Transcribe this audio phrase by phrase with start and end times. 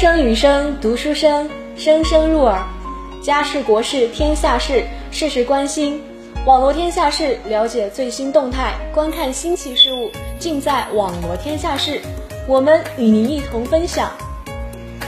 [0.00, 2.64] 声雨声，读书声，声声入耳。
[3.20, 6.00] 家事国事天下事，事事关心。
[6.46, 10.08] 网罗天下事，了解最新动态，观看新奇事物，
[10.38, 12.00] 尽在网罗天下事。
[12.46, 14.08] 我们与您一同分享。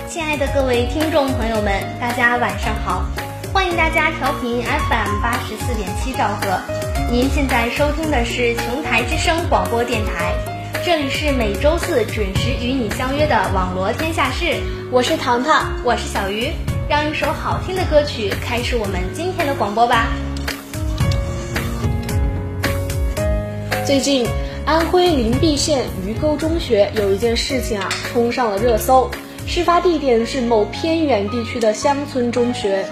[0.09, 3.05] 亲爱的各位听众朋友们，大家晚上好！
[3.53, 6.59] 欢迎大家调频 FM 八十四点七兆赫。
[7.13, 10.35] 您现在收听的是琼台之声广播电台，
[10.83, 14.57] 这里是每周四准时与你相约的网罗天下事。
[14.91, 16.51] 我是糖糖，我是小鱼，
[16.89, 20.07] 让一首好听的歌曲开始我们今天的广播吧。
[23.85, 24.27] 最近，
[24.65, 29.11] 安徽灵璧县鱼沟中学有一件事情啊，冲上了热搜。
[29.47, 32.87] 事发地点是某偏远地区的乡村中学，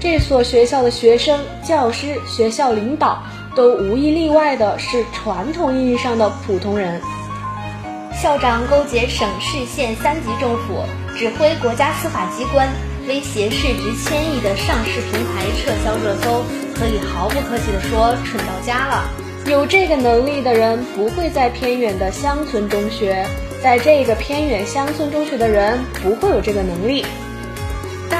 [0.00, 3.22] 这所学校的学生、教师、学校领导
[3.54, 6.98] 都无一例外的是传统意义上的普通人。
[8.22, 10.82] 校长勾结省市县三级政府，
[11.16, 12.66] 指挥国家司法机关，
[13.06, 16.42] 威胁市值千亿的上市平台撤销热搜，
[16.74, 19.04] 可以毫不客气地说，蠢到家了。
[19.46, 23.26] 有这个能力的人不会在偏远的乡村中学，
[23.62, 27.04] 在这个偏远乡村中学的人不会有这个能力。
[28.08, 28.18] 但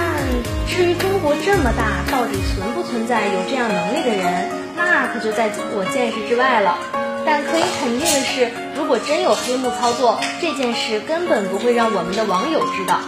[0.68, 7.05] 至于中国这么大，到底存不存在有这样能力的人，那可就在我见识之外了。
[7.26, 13.00] 但可以肯定的是，如果真有黑幕操作，这件事根本不会让我们的网友知道。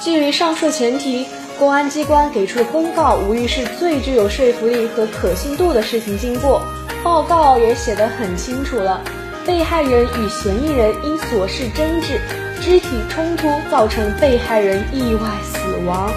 [0.00, 6.60] 基于上述前提，公安机关给出的公告无疑是最具有说服力和可信度的事情经过。
[7.04, 9.00] 报告也写得很清楚了，
[9.46, 12.20] 被害人与嫌疑人因琐事争执、
[12.60, 16.10] 肢体冲突造成被害人意外死亡。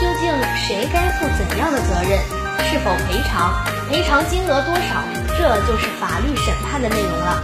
[0.00, 2.18] 究竟谁该负怎样的责任？
[2.68, 3.54] 是否赔偿？
[3.88, 5.21] 赔偿金额多少？
[5.42, 7.42] 这就是法律审判的内容了。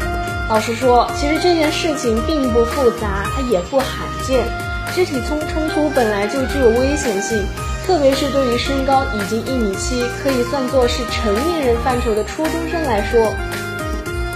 [0.49, 3.89] 老实说，其实这件事情并不复杂，它也不罕
[4.25, 4.47] 见。
[4.95, 7.45] 肢体冲冲突本来就具有危险性。
[7.85, 13.19] 特别是对于身高已经一米七，可以算作是成年人范畴的初中生来说，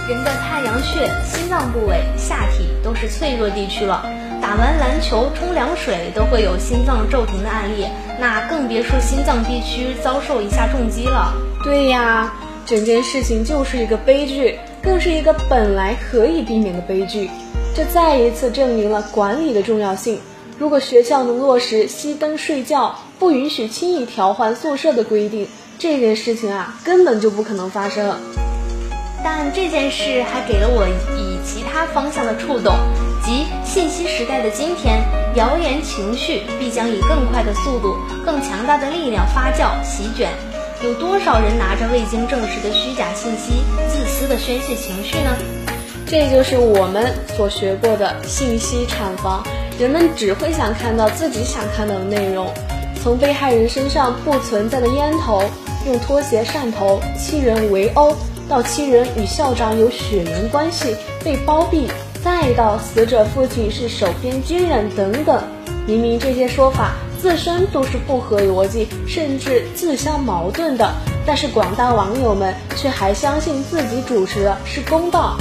[0.09, 4.03] 人的太阳穴、心脏部位、下体都是脆弱地区了。
[4.41, 7.87] 打完篮球、冲凉水都会有心脏骤停的案例，
[8.19, 11.33] 那更别说心脏地区遭受一下重击了。
[11.63, 12.29] 对呀，
[12.65, 17.29] 整件事情就是一个悲剧，更是一个本来可以避免的悲剧。
[17.75, 20.19] 这再一次证明了管理的重要性。
[20.59, 22.95] 如果学校能落实熄灯睡觉。
[23.19, 25.47] 不允许轻易调换宿舍的规定，
[25.79, 28.19] 这件事情啊，根本就不可能发生。
[29.23, 30.85] 但这件事还给了我
[31.15, 32.73] 以其他方向的触动，
[33.23, 34.99] 即信息时代的今天，
[35.35, 37.95] 谣言情绪必将以更快的速度、
[38.25, 40.29] 更强大的力量发酵席卷。
[40.83, 45.33] 有多少人拿着未经证实的虚假信息，自私的宣泄情绪呢？
[46.05, 49.41] 这就是我们所学过的信息产房，
[49.79, 52.53] 人们只会想看到自己想看到的内容。
[53.01, 55.41] 从被害人身上不存在的烟头，
[55.85, 58.13] 用拖鞋扇头，七人围殴，
[58.49, 61.87] 到七人与校长有血缘关系被包庇，
[62.21, 65.41] 再到死者父亲是守边军人等等，
[65.87, 66.91] 明明这些说法
[67.23, 70.93] 自身都是不合逻辑，甚至自相矛盾的，
[71.25, 75.37] 但是广大网友们却还相信自己主持的是公道。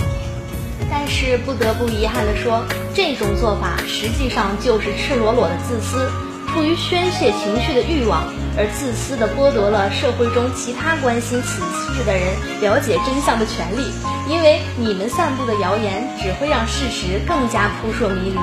[0.89, 2.63] 但是不得不遗憾地说，
[2.95, 6.09] 这种做法实际上就是赤裸裸的自私。
[6.53, 8.27] 出于宣泄情绪的欲望，
[8.57, 11.63] 而自私地剥夺了社会中其他关心此
[11.95, 12.23] 事的人
[12.61, 13.91] 了解真相的权利。
[14.31, 18.39] 因为你们散布的谣言只会让事实更加扑朔迷离。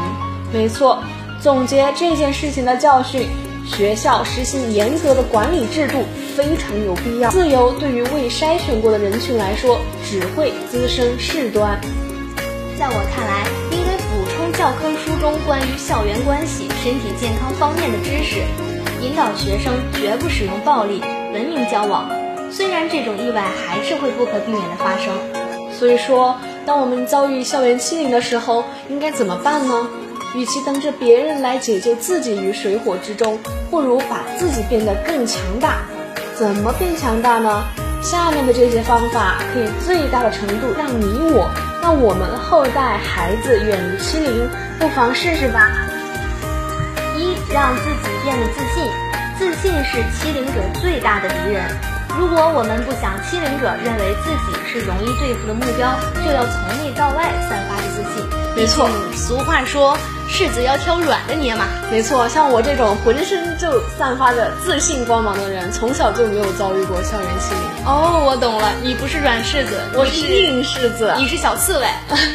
[0.52, 1.02] 没错，
[1.42, 3.30] 总结这件事情的教训，
[3.66, 6.04] 学校实行严格的管理制度
[6.36, 7.30] 非常有必要。
[7.30, 11.80] 自由对于未筛选过的人群来说，只会滋生事端。
[12.78, 18.42] 在我看来，应该补充教科书中关于校园关系、身体健康方面的知识，
[19.02, 21.02] 引导学生绝不使用暴力，
[21.34, 22.10] 文明交往。
[22.52, 25.14] 虽然这种意外还是会不可避免的发生，
[25.72, 26.36] 所以说，
[26.66, 29.88] 当我们遭遇校园欺凌的时候，应该怎么办呢？
[30.36, 33.40] 与其等着别人来解救自己于水火之中，
[33.72, 35.80] 不如把自己变得更强大。
[36.36, 37.64] 怎么变强大呢？
[38.02, 41.50] 下面的这些方法可以最大的程度让你我。
[41.82, 44.50] 让我们后代孩子远离欺凌，
[44.80, 45.72] 不妨试试吧。
[47.18, 48.92] 一，让自己变得自信，
[49.40, 51.99] 自信是欺凌者最大的敌人。
[52.20, 58.28] 如果我们不想欺凌者认为自己是容易对付的目标，就要从内到外散发着自信。
[58.58, 59.98] 没错，俗话说。
[60.30, 67.86] 柿子要挑软的捏嘛，没错，像我这种浑身就散发着自信光芒的人，从小就没有遭遇过校园欺凌。
[67.86, 71.88] 哦，我懂了，你不是软柿子，我是硬柿子，你是小刺猬。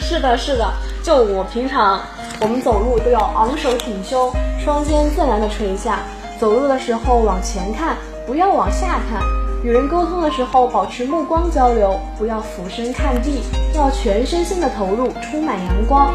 [0.02, 0.66] 是的，是的，
[1.04, 2.00] 就我平常
[2.40, 4.32] 我们走路都要昂首挺胸，
[4.64, 6.00] 双肩自然的垂下。
[6.40, 7.96] 走路的时候往前看，
[8.26, 9.22] 不要往下看。
[9.64, 13.40] 与人沟通的时候，保持目光交流，不要俯身看地，
[13.74, 16.12] 要全身心的投入，充满阳光。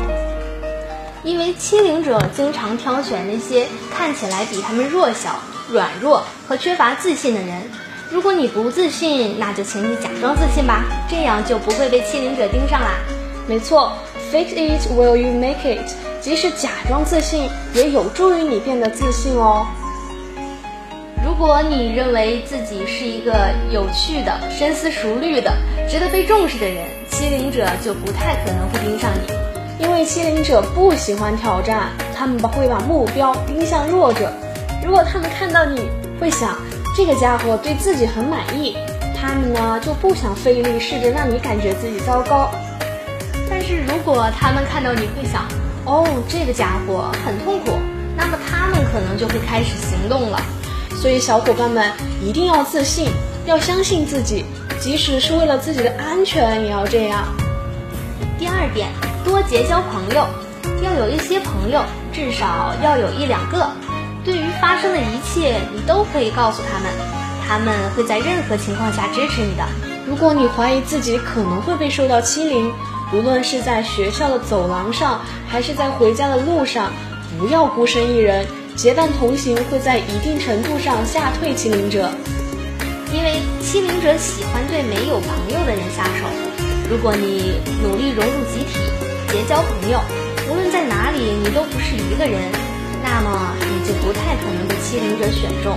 [1.24, 5.31] 因为欺凌者经常挑选那些看起来比他们弱小、
[5.72, 7.60] 软弱和缺乏自信的人。
[8.12, 12.92] 如果你不自信，那就请你假装自信吧，这样就不会被欺凌者盯上啦。
[13.48, 13.92] 没错
[14.31, 15.92] ，fake it will you make it。
[16.22, 19.66] 即使假装自信，也有助于你变得自信哦。
[21.39, 25.50] 如果你认为自己是一个有趣的、深思熟虑的、
[25.89, 29.81] 值得被重视的人，欺凌者就不太可能会盯上你。
[29.81, 34.30] 因为欺凌者不喜欢挑战，他们会把目标盯向弱者。
[34.86, 35.89] 如果他们看到你
[36.19, 36.57] 会想
[36.94, 38.75] 这个家伙对自己很满意，
[39.15, 42.51] 他们呢就不想费力试着让你感觉自己糟糕。
[43.50, 45.47] 但是如果他们看到你会想
[45.86, 47.80] 哦这个家伙很痛苦，
[48.18, 50.38] 那么他们可能就会开始行动了。
[51.00, 51.92] 所以小伙伴们
[52.22, 53.10] 一定要自信，
[53.46, 54.44] 要相信自己，
[54.80, 57.24] 即使是为了自己的安全也要这样。
[58.38, 58.90] 第二点。
[59.22, 60.25] 多结交朋友，
[60.81, 63.69] 要有一些朋友，至少要有一两个。
[64.24, 66.90] 对于发生的一切，你都可以告诉他们，
[67.46, 69.63] 他们会在任何情况下支持你的。
[70.07, 72.72] 如果你怀疑自己可能会被受到欺凌，
[73.13, 76.92] 无论是在学校的走廊上，还是在回家的路上，
[77.38, 78.48] 不要孤身一人，
[78.81, 82.10] 结伴同行会在一定程度上吓退欺凌者。
[83.14, 86.26] 因为欺凌者喜欢对没有朋友的人下手。
[86.90, 88.80] 如果你努力融入集体。
[89.28, 90.00] 结交朋友，
[90.50, 92.42] 无论在哪里，你都不是一个人，
[93.04, 95.75] 那么你就不太可能被欺凌者选中。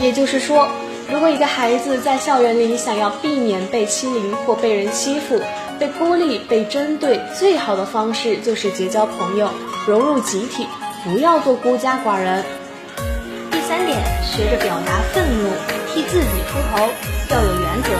[0.00, 0.66] 也就是说，
[1.12, 5.40] 如果一个孩子在校园里想要避免被欺凌或被人欺负、
[5.78, 9.48] 被孤立、被针对，最好的方式就是结交朋友，
[9.86, 10.66] 融入集体，
[11.04, 12.44] 不要做孤家寡人。
[13.50, 15.50] 第三点，学着表达愤怒，
[15.92, 16.88] 替自己出头，
[17.30, 17.90] 要有原则。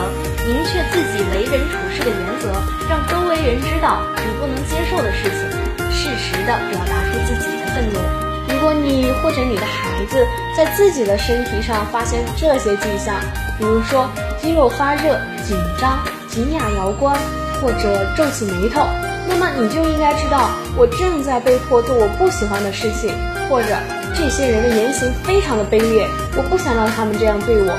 [0.47, 2.51] 明确自己为人处事的原则，
[2.89, 8.01] 让周围人知道你不能接受的事情，适时的表达出自己的愤怒。
[8.49, 13.15] 如果你或者你的孩子在自己的身体上发现这些迹象，
[13.59, 14.09] 比如说
[14.41, 15.99] 肌肉发热、紧张、
[16.29, 17.17] 紧哑摇关，
[17.61, 18.81] 或者皱起眉头，
[19.29, 23.13] 那么你就应该知道，我正在被迫做我不喜欢的事情，
[23.49, 23.69] 或者
[24.15, 27.77] 这些人的言行非常的卑劣，我不想让他们这样对我。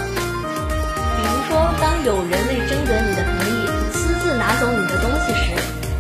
[1.18, 5.52] 比如说当有人为征得你的同意，私自拿走你的东西时，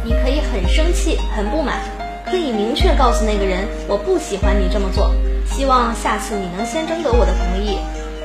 [0.06, 1.82] 你可以很生气、很不满，
[2.30, 5.12] 可以明确告诉那个人，我不喜欢你这么做，
[5.50, 7.80] 希望下次你能先征得我的同意。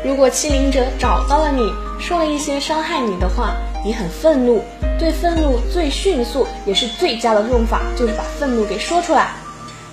[0.05, 4.63] 如果欺凌者找到了你，说了一些伤害你的话，你很愤怒，
[5.05, 9.33] 对愤怒最迅速也是最佳的用法就是把愤怒给说出来。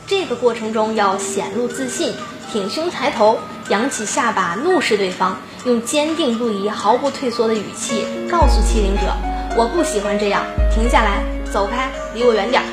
[0.07, 2.13] 这个过程中要显露自信，
[2.49, 3.37] 挺胸抬头，
[3.67, 5.37] 扬起下巴，怒视对方。
[5.65, 9.13] 用坚定不移、毫不退缩的语气告诉欺凌者
[9.59, 11.21] ：“我不喜欢这样，停下来，
[11.51, 12.65] 走开，离我远点儿。”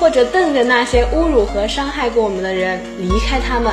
[0.00, 3.72] 或者瞪着那些侮辱和伤害过我们的人离开他们。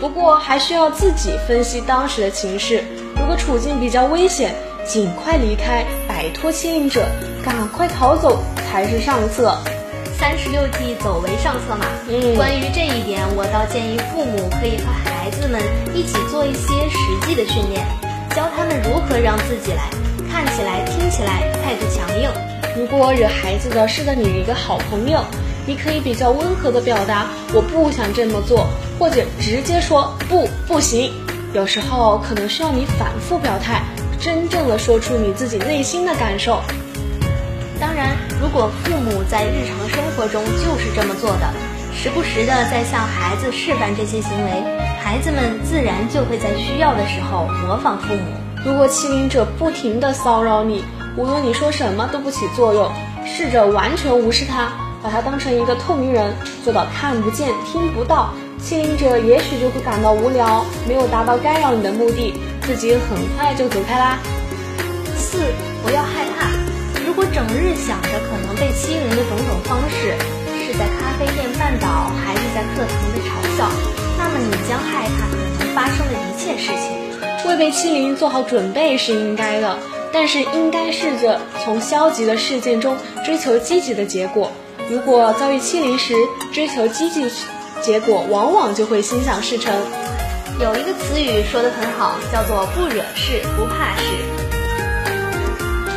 [0.00, 2.82] 不过还需要自己分析当时的情势。
[3.14, 4.54] 如果处境比较危险，
[4.88, 7.06] 尽快离开，摆脱欺凌者，
[7.44, 9.54] 赶快逃走才是上策。
[10.18, 11.84] 三十六计，走为上策嘛。
[12.08, 15.60] 嗯，关于这一点，我倒建议父母可以和孩子们
[15.94, 17.84] 一起做一些实际的训练，
[18.34, 19.90] 教他们如何让自己来
[20.32, 22.30] 看起来、听起来态度强硬。
[22.74, 25.20] 如果惹孩子的是你一个好朋友，
[25.66, 28.66] 你可以比较温和的表达“我不想这么做”，
[28.98, 31.12] 或者直接说“不，不行”。
[31.54, 33.82] 有时候可能需要你反复表态，
[34.20, 36.60] 真正的说出你自己内心的感受。
[37.80, 41.52] 当然，如果父母在日常生活中就是这么做的，
[41.94, 44.50] 时不时的在向孩子示范这些行为，
[45.00, 48.22] 孩子们自然就会在需要的时候模仿父母。
[48.64, 50.84] 如果欺凌者不停的骚扰你，
[51.16, 52.90] 无论你说什么都不起作用，
[53.24, 56.34] 试着完全无视他，把他当成一个透明人，
[56.64, 62.34] 做到看不见、听不到，欺凌者也许就会感到无聊，没有达到干扰你的目的，
[62.68, 64.18] 自己很快就走开啦。
[65.16, 65.38] 四，
[65.82, 66.50] 不要害怕。
[67.06, 70.12] 如果整日想着可能被欺凌的种种方式，
[70.66, 73.70] 是在咖啡店绊倒，还是在课堂被嘲笑，
[74.18, 77.48] 那么你将害怕可能发生的一切事情。
[77.48, 79.78] 为被欺凌做好准备是应该的，
[80.12, 84.52] 但是应该试着从消极的事件中追求积极的结果。
[84.90, 86.12] 如果遭遇欺凌时
[86.52, 87.32] 追求积极
[87.80, 89.74] 结果，往往就会心想事成。
[90.60, 94.02] 有一个词语说的很好，叫做不惹事不怕事。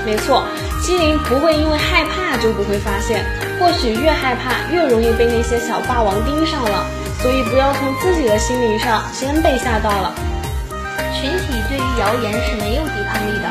[0.05, 0.43] 没错。
[0.81, 3.23] 欺凌不会因为害怕就不会发现，
[3.59, 6.85] 或许越害怕，越容易被那些小霸王盯上了。
[7.21, 10.13] 所以不要从自己的心灵上先被吓到了。
[11.13, 13.45] 群体对于谣言是没有抵抗力的，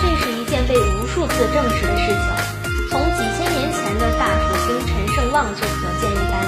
[0.00, 2.16] 这是一件被无数次证实的事情。
[2.88, 6.40] 从几千年前的大辅星陈胜旺就可见一斑。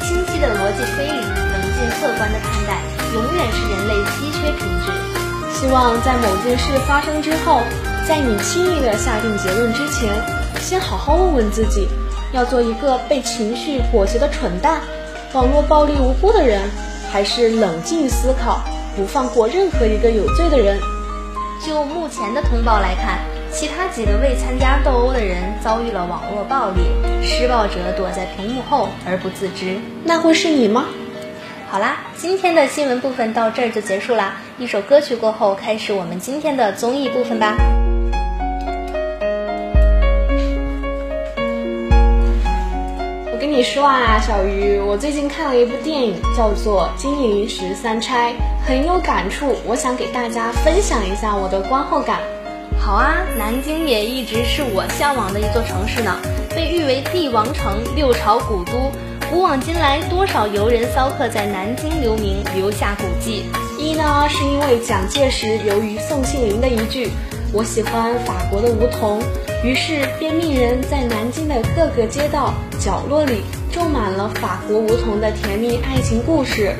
[0.00, 2.80] 清晰的逻辑推理，冷静客观的看待，
[3.14, 4.90] 永远是人类稀缺品质。
[5.54, 7.60] 希望在某件事发生之后，
[8.08, 10.12] 在你轻易的下定结论之前，
[10.60, 11.86] 先好好问问自己，
[12.32, 14.80] 要做一个被情绪裹挟的蠢蛋。
[15.32, 16.60] 网络暴力无辜的人，
[17.10, 18.60] 还是冷静思考，
[18.96, 20.76] 不放过任何一个有罪的人。
[21.64, 23.20] 就目前的通报来看，
[23.52, 26.80] 其他几个未参加斗殴的人遭遇了网络暴力，
[27.22, 29.78] 施暴者躲在屏幕后而不自知。
[30.04, 30.86] 那会是你吗？
[31.74, 34.36] 好啦，今天的新闻部分到这儿就结束啦。
[34.58, 37.56] 一首歌曲过后，开始我们今天的综艺部分吧。
[43.32, 48.32] 我跟你说啊，小鱼，我最近看了一部电影，叫做《金陵十三钗》，
[48.64, 52.20] 很有感触，我想给大家分享一下我的观后感。
[52.78, 56.20] 好啊，南京也一直是我向往的一座城市呢，
[56.54, 58.92] 被誉为帝王城、六朝古都，
[59.30, 63.44] 古往今来，多少游人骚客在南京留名，留下古迹。
[63.78, 67.08] 一呢，是因为蒋介石由于宋庆龄的一句
[67.52, 69.20] “我喜欢法国的梧桐”。
[69.64, 73.40] 于是便命人在南京的各个街道角落里
[73.72, 76.74] 种满了法国梧桐的甜蜜爱情故事。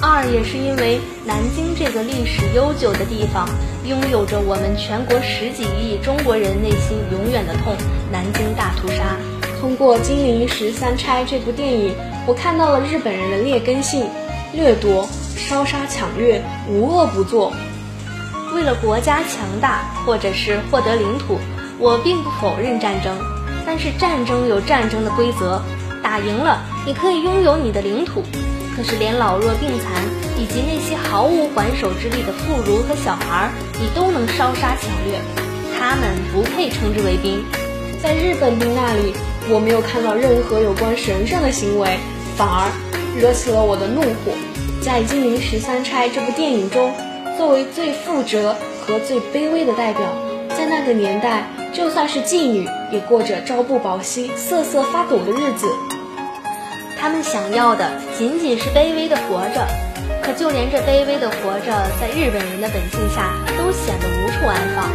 [0.00, 3.48] 二也是因为南京这个历史悠久的地方，
[3.84, 7.74] 拥有着我们全国十几亿中国人内心永远的痛——
[8.12, 9.16] 南京大屠杀。
[9.64, 11.94] 通过《金陵十三钗》这部电影，
[12.26, 14.06] 我看到了日本人的劣根性：
[14.52, 17.50] 掠夺、烧杀抢掠，无恶不作。
[18.54, 21.38] 为了国家强大，或者是获得领土。
[21.78, 23.16] 我并不否认战争，
[23.64, 25.62] 但是战争有战争的规则，
[26.02, 28.22] 打赢了你可以拥有你的领土，
[28.76, 30.04] 可是连老弱病残
[30.38, 35.18] 以及那些毫无还手之力的妇孺和小孩，你都能烧杀抢掠，
[35.80, 37.42] 他们不配称之为兵。
[38.02, 39.14] 在日本兵那里，
[39.50, 41.98] 我没有看到任何有关神圣的行为，
[42.36, 42.72] 反而
[43.20, 44.32] 惹起了我的怒火。
[44.80, 46.92] 在《金陵十三钗》这部电影中，
[47.36, 50.02] 作为最负责和最卑微的代表，
[50.56, 51.44] 在那个年代。
[51.74, 55.66] 就算是妓女，也过着朝不保夕、瑟瑟发抖的日子。
[56.96, 59.66] 他们想要的仅仅是卑微的活着，
[60.22, 64.88] 可就连这卑微的活着，在日本人的本性下，都显得无处安放。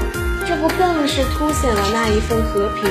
[0.47, 2.89] 这不更是凸显了那一份和平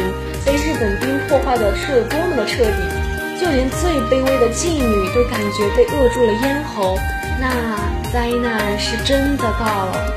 [0.48, 3.38] 被日本兵破坏的是有多么的彻底？
[3.38, 6.98] 就连最卑微的妓女都感觉被扼住了咽喉，
[7.38, 7.76] 那
[8.10, 10.14] 灾难是真的到了。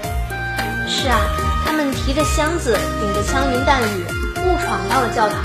[0.88, 1.20] 是啊。
[1.66, 4.06] 他们提着箱子，顶着枪林弹雨，
[4.46, 5.44] 误闯到了教堂，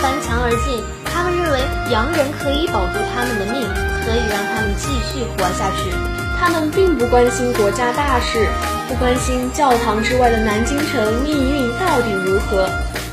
[0.00, 0.80] 翻墙而进。
[1.04, 1.58] 他们认为
[1.90, 3.66] 洋人可以保住他们的命，
[4.06, 5.90] 可以让他们继续活下去。
[6.38, 8.46] 他们并不关心国家大事，
[8.88, 12.70] 不关心教堂之外的南京城命运到底如何。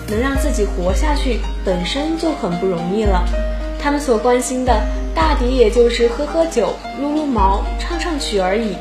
[0.10, 3.24] 能让自己活下去，本身就很不容易了。
[3.80, 4.82] 他们所关心的，
[5.14, 8.76] 大抵也就是喝喝酒、撸撸毛、唱唱曲而已。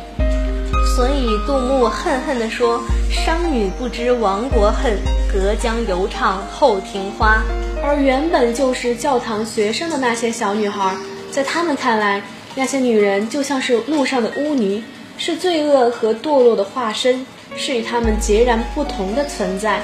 [0.97, 2.81] 所以杜牧恨恨地说
[3.11, 4.99] ：“商女不知亡国恨，
[5.31, 7.43] 隔江犹唱后庭花。”
[7.85, 10.97] 而原本就是教堂学生的那些小女孩，
[11.31, 12.23] 在他们看来，
[12.55, 14.83] 那些女人就像是路上的污泥，
[15.19, 19.81] 是罪恶和堕落的化身，是与他们截然不同的存在。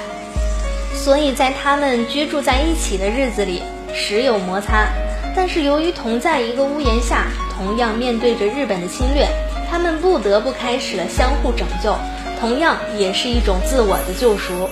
[1.03, 3.61] 所以在他们居住在一起的日子里，
[3.93, 4.87] 时有摩擦，
[5.35, 9.27] 但是由于同在一个屋檐下，同样面对着日本的侵略。
[9.69, 11.93] 他们不得不开始了相互拯救，
[12.39, 14.69] 同样也是一种自我的救赎。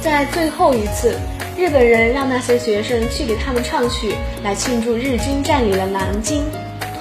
[0.00, 1.18] 在最后一次，
[1.54, 6.44] 日本人让那些学生去给他们唱曲，来庆祝日军占领了南京。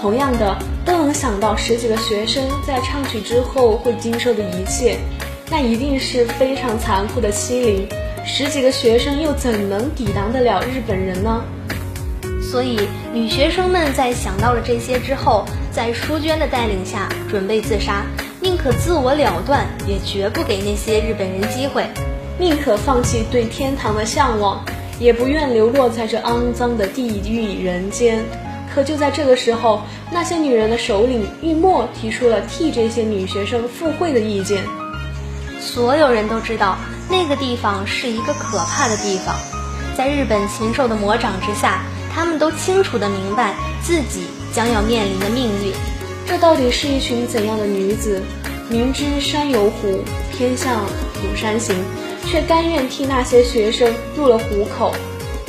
[0.01, 4.97] 同样的，都能想到十几个学生在唱曲之后会经受的一切，
[5.49, 7.87] 那一定是非常残酷的欺凌。
[8.25, 11.43] 十几个学生又怎能抵挡得了日本人呢？
[12.41, 12.79] 所以，
[13.13, 18.05] 女学生们在想到了这些之后，在淑娟的带领下准备自杀，
[18.39, 21.83] 宁可自我了断，也绝不给那些日本人机会；
[22.39, 24.63] 宁可放弃对天堂的向往，
[24.99, 28.23] 也不愿流落在这肮脏的地狱人间。
[28.73, 34.63] 可就在这个时候，那些女人的首领玉墨提出了替这些女学生赴会的意见。
[35.59, 36.77] 所有人都知道，
[37.09, 39.35] 那个地方是一个可怕的地方，
[39.97, 41.81] 在日本禽兽的魔掌之下。
[42.15, 45.73] 他们都清楚的明白自己将要面临的命运，
[46.27, 48.21] 这到底是一群怎样的女子？
[48.69, 51.75] 明知山有虎，偏向虎山行，
[52.27, 54.93] 却甘愿替那些学生入了虎口。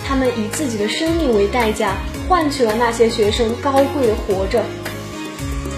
[0.08, 1.92] 他们以自己的生命为代价，
[2.30, 4.64] 换取了那些学生高贵的活着。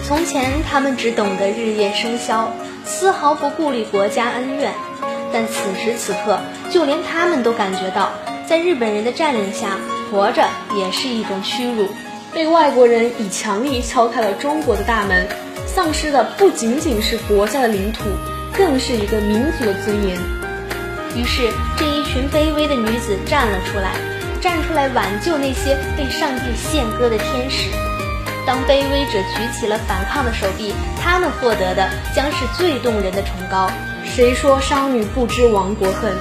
[0.07, 2.47] 从前，他们只懂得日夜笙箫，
[2.85, 4.71] 丝毫不顾虑国家恩怨。
[5.33, 6.39] 但此时此刻，
[6.71, 8.11] 就连他们都感觉到，
[8.47, 9.77] 在日本人的占领下，
[10.09, 11.87] 活着也是一种屈辱。
[12.33, 15.27] 被外国人以强力敲开了中国的大门，
[15.65, 18.03] 丧失的不仅仅是国家的领土，
[18.53, 20.17] 更是一个民族的尊严。
[21.15, 23.93] 于是，这一群卑微的女子站了出来，
[24.39, 27.69] 站出来挽救那些被上帝献歌的天使。
[28.45, 33.69] 当卑微者举起了反抗的手臂，他们获得的将是最动人的崇高。
[34.07, 36.11] 谁说商女不知亡国恨？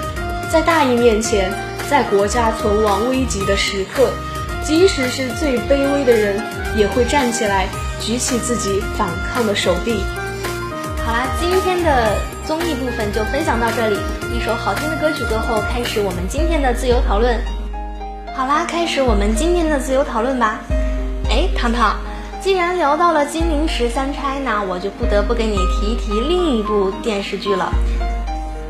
[0.51, 1.51] 在大义面前，
[1.89, 4.11] 在国家存亡危急的时刻，
[4.63, 6.43] 即使是最卑微的人，
[6.77, 7.67] 也会站起来，
[8.01, 10.03] 举起自己反抗的手臂。
[11.05, 13.97] 好啦，今天的综艺部分就分享到这里。
[14.35, 17.41] 一首好听的歌曲过后，开始我们今天的自由讨论。
[18.37, 20.61] 好啦，开始我们今天的自由讨论吧。
[21.31, 21.97] 哎，糖糖。
[22.47, 27.73] 既然聊到了金陵十三钗，那我就不得不跟你提一提另一部电视剧了，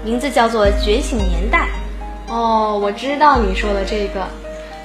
[0.03, 1.69] 名字叫做《觉醒年代》。
[2.33, 4.27] 哦，我知道你说的这个。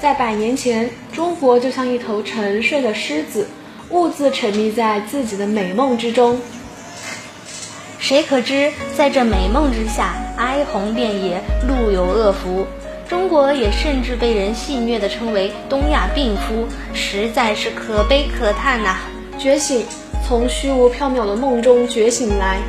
[0.01, 3.47] 在百年前，中国就像一头沉睡的狮子，
[3.91, 6.41] 兀自沉迷在自己的美梦之中。
[7.97, 12.67] 谁可知，在这美梦之下，哀鸿遍野，路有恶福。
[13.11, 16.65] 中国也甚至被人戏谑地称为“东亚病夫”，
[16.95, 18.99] 实在是可悲可叹呐！
[19.37, 19.85] 觉醒，
[20.25, 22.59] 从虚无缥缈的梦中觉醒来，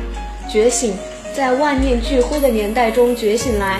[0.51, 0.97] 觉醒，
[1.33, 3.79] 在万念俱灰的年代中觉醒来。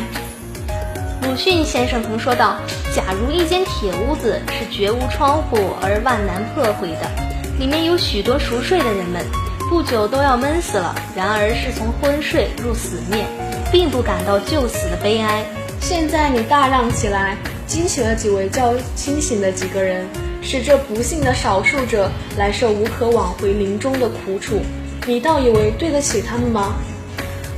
[1.24, 2.56] 鲁迅先生曾说道
[2.96, 7.12] ：“假如一间铁屋子是绝无窗户而万难破毁的，
[7.60, 9.22] 里面有许多熟睡的人们，
[9.70, 10.96] 不久都要闷死了。
[11.14, 13.26] 然而是从昏睡入死灭，
[13.70, 15.44] 并不感到就死的悲哀。”
[15.84, 17.36] 现在你大嚷起来，
[17.68, 20.08] 惊醒了几位较清醒的几个人，
[20.42, 24.62] 使这不幸的少数者来受无可挽回临终的苦楚，
[25.06, 26.74] 你倒以为对得起他们吗？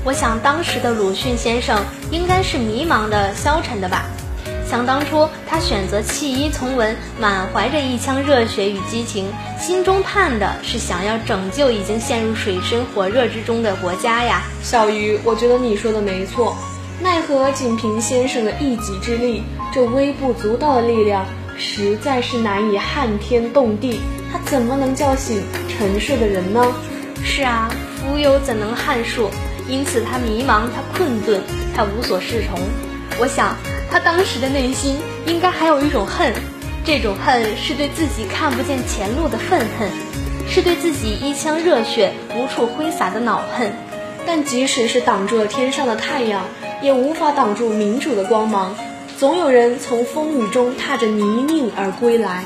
[0.03, 4.05] 我想当时的鲁迅先生应该是迷茫的、消沉的吧。
[4.67, 14.41] 想当初他选择弃医从文，满怀着一腔热血与激情，心中盼的是想要拯救已经陷入水深火热之中的国家呀。
[14.63, 16.57] 小鱼，我觉得你说的没错。
[17.05, 21.23] 奈何仅凭先生的一己之力，这微不足道的力量
[21.55, 23.99] 实在是难以撼天动地。
[24.33, 26.65] 他怎么能叫醒沉睡的人呢？
[27.23, 27.69] 是啊，
[28.11, 29.29] 蜉蝣怎能撼树？
[29.69, 31.39] 因此他迷茫，他困顿，
[31.75, 32.59] 他无所适从。
[33.19, 33.55] 我想，
[33.91, 36.33] 他当时的内心应该还有一种恨，
[36.83, 39.87] 这种恨是对自己看不见前路的愤恨，
[40.49, 43.71] 是对自己一腔热血无处挥洒的恼恨。
[44.25, 46.41] 但即使是挡住了天上的太阳。
[46.81, 48.75] 也无法挡住民主的光芒，
[49.17, 52.43] 总有人从风雨中踏着泥泞而归来。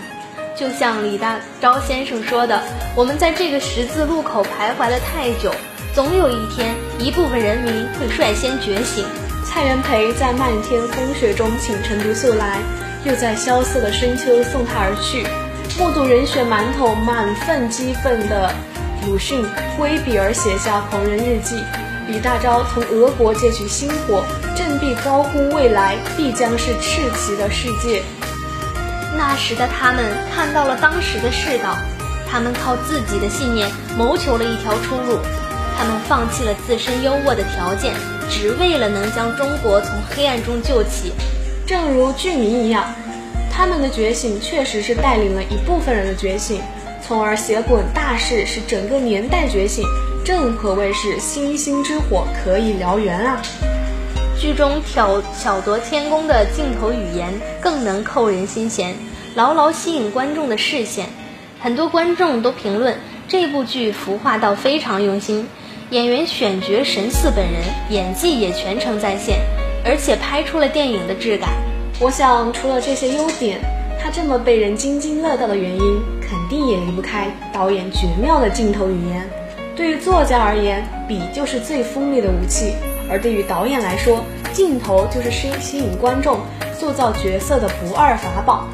[0.56, 2.62] 就像李大钊先生说的
[2.96, 5.54] ：“我们在这个十字路口徘徊了太久，
[5.94, 9.06] 总有一天，一部分人民会率先觉醒。”
[9.48, 12.60] 蔡元培在漫天风雪中请陈独秀来，
[13.06, 15.26] 又在萧瑟的深秋送他而去。
[15.80, 18.54] 目睹人血馒头，满愤激愤的
[19.08, 19.44] 鲁迅
[19.78, 21.56] 挥笔而写下《狂人日记》。
[22.12, 24.24] 李大钊从俄国借取星火，
[24.56, 28.02] 振臂高呼：“未来必将是赤旗的世界。”
[29.15, 31.78] 那时的他们看到了当时的世道，
[32.28, 35.19] 他们靠自己的信念谋求了一条出路，
[35.78, 37.93] 他们放弃了自身优渥的条件，
[38.28, 41.13] 只为了能将中国从黑暗中救起。
[41.67, 42.91] 正如剧名一样，
[43.52, 46.60] 他们的觉醒确实是带领了一部分人的觉醒，
[47.06, 49.86] 从而写滚大势，使整个年代觉醒。
[50.23, 53.41] 正可谓是星星之火可以燎原啊！
[54.39, 58.95] 剧中挑巧夺天工的镜头语言更能扣人心弦，
[59.36, 61.08] 牢牢吸引观众的视线。
[61.60, 62.95] 很多观众都评论
[63.27, 65.45] 这部剧服化道非常用心，
[65.89, 69.39] 演员选角神似本人，演技也全程在线，
[69.84, 71.49] 而且拍出了电影的质感。
[71.99, 73.60] 我想，除了这些优点，
[74.01, 79.29] 它这么被人津津乐道的原因，肯定也离不开导演绝妙的镜头语言。
[79.80, 82.74] 对于作家而言，笔就是最锋利的武器；
[83.10, 86.38] 而对于导演来说，镜头就是吸吸引观众、
[86.78, 88.68] 塑造角色的不二法宝。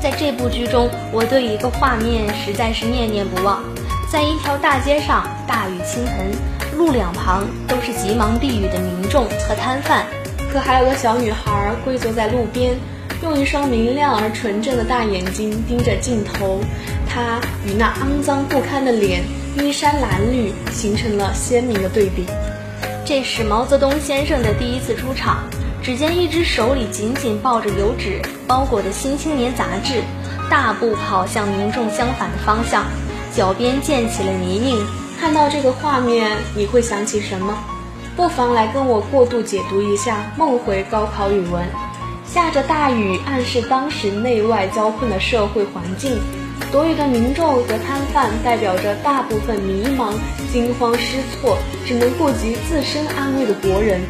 [0.00, 3.64] 在这部剧中，我对一个画面实在是念念不忘：
[4.08, 6.30] 在一条大街上，大雨倾盆，
[6.78, 10.04] 路两旁都是急忙避雨的民众和摊贩，
[10.52, 12.76] 可还有个小女孩跪坐在路边，
[13.24, 16.60] 用一双明亮而纯正的大眼睛盯着镜头，
[17.08, 19.24] 她与那肮脏不堪的脸。
[19.62, 22.26] 衣衫褴褛，形成了鲜明的对比。
[23.04, 25.44] 这是毛泽东先生的第一次出场，
[25.82, 30.02] 只见一只手里紧紧抱着油纸包裹的《新青年》杂志，
[30.50, 32.84] 大步跑向民众相反的方向，
[33.34, 34.86] 脚边溅起了泥泞。
[35.18, 37.56] 看到这个画面，你会想起什么？
[38.14, 41.66] 不妨来跟我过度解读一下梦回高考语文。
[42.26, 46.18] 下着大雨，暗示当时内外交困的社会环境。
[46.72, 50.12] 躲雨的民众和摊贩代表着大部分迷茫、
[50.52, 54.00] 惊慌失措，只能顾及自身安危的国人。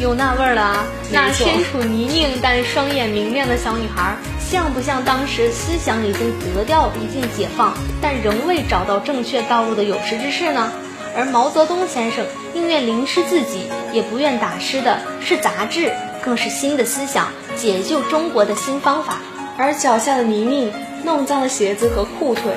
[0.00, 0.86] 有那味儿了啊！
[1.12, 10.72] 那身处泥泞但双眼明亮的小女孩，像不像当时思想已经得掉一定解放，但仍未找到正确道路的有识之士呢？
[11.16, 19.18] 而毛泽东先生宁愿淋湿自己，也不愿打湿的是杂志，更是新的思想，解救中国的新方法。
[19.56, 20.72] 而脚下的泥泞
[21.04, 22.52] 弄脏了鞋子和裤腿，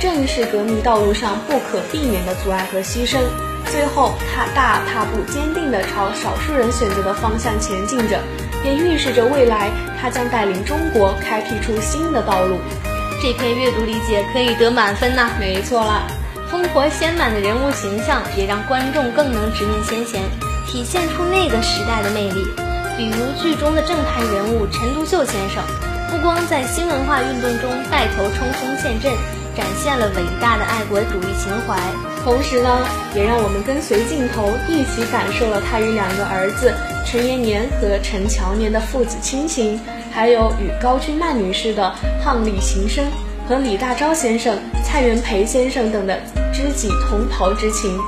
[0.00, 3.18] 正是革命道路上不可避免的阻碍和牺牲。
[3.70, 8.18] 最后，他大踏步坚定地朝少数人选择的方向前进着，
[8.64, 12.58] 也预示着未来他将带领中国开辟出新的道路。
[13.22, 16.02] 这篇阅读理解可以得满分呐、没错啦，
[16.50, 20.20] 丰活鲜满的人物形象，也让观众更能直面先贤，
[20.66, 22.44] 体现出那个时代的魅力。
[22.96, 25.62] 比如剧中的正派人物陈独秀先生，
[26.12, 29.10] 不光在新文化运动中带头冲锋陷阵，
[29.56, 31.80] 展现了伟大的爱国主义情怀。
[32.22, 36.70] 同时呢，也让我们跟随镜头一起感受了他与两个儿子
[37.06, 39.80] 陈延年和陈乔年的父子亲情，
[40.12, 41.90] 还有与高君曼女士的
[42.22, 43.06] 伉俪情深
[43.48, 46.20] 和李大钊先生、蔡元培先生等的
[46.52, 47.98] 知己同袍之情。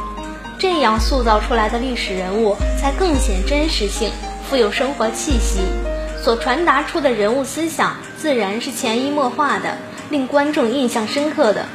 [0.58, 4.12] 这样塑造出来的历史人物才更显真实性，
[4.48, 5.60] 富有生活气息。
[6.24, 9.76] 所传达出的人物思想自然是潜移默化的，
[10.08, 11.66] 令观众印象深刻的。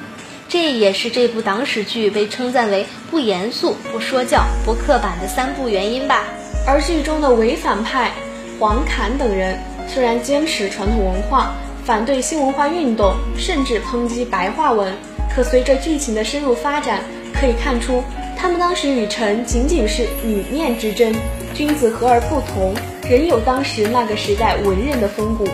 [0.47, 6.23] 这也是这部党史剧被称赞为不严肃、不说教、不刻板的三不原因吧。
[6.65, 8.11] 而剧中的伪反派
[8.59, 9.55] 黄侃等人，
[9.87, 11.53] 虽然坚持传统文化，
[11.85, 14.91] 反对新文化运动，甚至抨击白话文，
[15.31, 17.03] 可随着剧情的深入发展，
[17.39, 18.03] 可以看出
[18.35, 21.13] 他们当时与陈仅仅是理念之争，
[21.53, 22.73] 君子和而不同，
[23.09, 25.47] 仍有当时那个时代文人的风骨。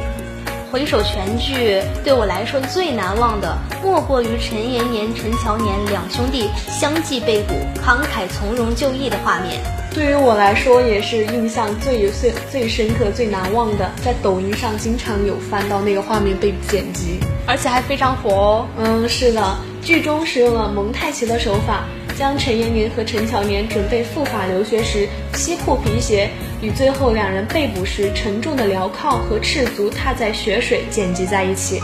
[0.69, 9.61] 回首全剧，对我来说最难忘的，莫过于陈延年、陈乔年两兄弟相继被捕，慷慨从容就义的画面。
[9.93, 13.89] 对于我来说，也是印象最最最深刻、最难忘的。
[14.03, 18.67] 在抖音上经常有翻到那个画面被剪辑，而且还非常火哦。
[18.77, 19.41] 嗯，是的，
[19.81, 21.85] 剧中使用了蒙太奇的手法，
[22.17, 26.29] 将陈延年和陈乔年准备赴法留学时西裤皮鞋，
[26.61, 31.81] 与最后两人被捕时沉重的镣铐和赤足踏在雪水剪辑在一起。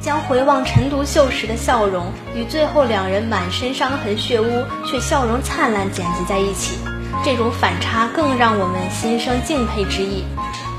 [0.00, 6.78] 将回望陈独秀时的笑容与最后两人满身伤痕血污却笑容灿烂剪辑在一起，
[7.24, 10.24] 这种反差更让我们心生敬佩之意。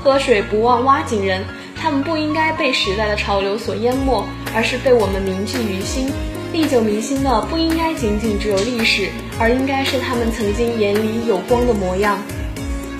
[0.02, 1.44] 喝水不忘挖井人，
[1.76, 6.10] 他们不应该被时代的潮流所淹没，而是被我们铭记于心。
[6.58, 12.18] 历久弥新的不应该仅仅只有历史，而应该是他们曾经眼里有光的模样。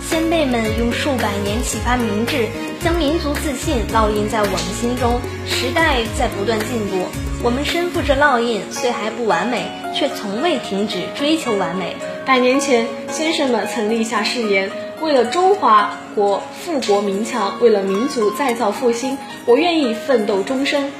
[0.00, 2.46] 先辈们用数百年启发明智，
[2.84, 5.18] 将民族自信烙印在我们心中。
[5.44, 7.06] 时代在不断进步，
[7.42, 11.96] 我们身负着烙印，虽还不完美，却从未停止追求完美。
[12.24, 20.92] 百年前，先生们曾立下誓言：为了中华国富国民强，为了民族再造复兴，我愿意奋斗终身。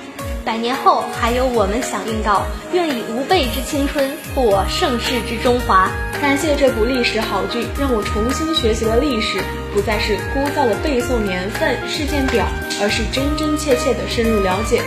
[0.48, 5.90] 百年后，还有我们响应道：愿以吾辈之青春，护我盛世之中华。
[6.22, 9.42] 感谢这部历史好剧，让我重新学习了历史，
[9.74, 12.46] 不再是枯燥的背诵年份、事件表，
[12.80, 14.80] 而是真真切切的深入了解。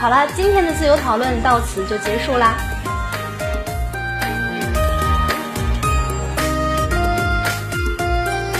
[0.00, 2.56] 好了，今天的自由讨论到此就结束啦。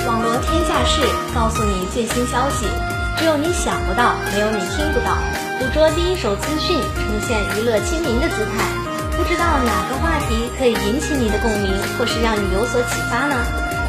[0.06, 1.02] 网罗天下事，
[1.34, 2.66] 告诉你最新消息，
[3.18, 5.18] 只有你想不到，没有你听不到。
[5.60, 8.64] 捕捉第一手资讯，呈现娱乐亲民的姿态。
[9.14, 13.36] 不知道哪个话题可以引起你的共鸣，或是让你有所启发呢？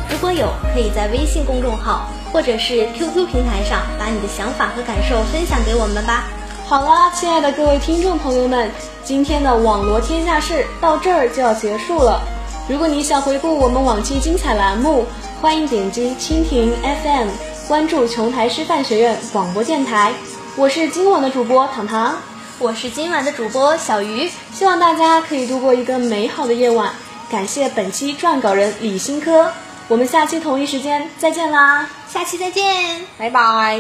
[0.10, 6.26] 如果有，可以在微信公众号或者是 QQ 平台上把你的想法和感受分享给我们吧。
[6.68, 8.70] 好啦，亲爱的各位听众朋友们，
[9.06, 12.22] 今天的网罗天下事到这儿就要结束了。
[12.68, 15.06] 如果你想回顾我们往期精彩栏目，
[15.42, 17.30] 欢迎点击蜻蜓 FM，
[17.70, 20.12] 关注琼台师范学院广播电台。
[20.58, 22.18] 我是今晚的主播糖糖，
[22.60, 26.94] 我是今晚的主播小鱼，希望大家可以度过一个美好的夜晚。
[27.30, 29.50] 感谢本期撰稿人李新科，
[29.88, 33.80] 我们下期同一时间再见啦，下期再见，拜拜。